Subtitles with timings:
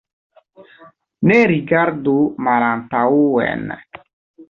[1.33, 2.17] Ne rigardu
[2.49, 3.67] malantaŭen.